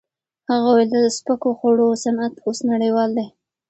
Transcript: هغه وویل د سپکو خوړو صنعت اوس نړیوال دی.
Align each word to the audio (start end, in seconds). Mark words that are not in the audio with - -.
هغه 0.49 0.69
وویل 0.71 0.89
د 1.05 1.09
سپکو 1.17 1.49
خوړو 1.57 1.87
صنعت 2.03 2.33
اوس 2.45 2.59
نړیوال 2.71 3.09
دی. 3.17 3.27